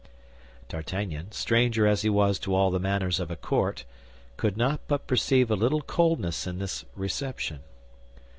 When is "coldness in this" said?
5.83-6.85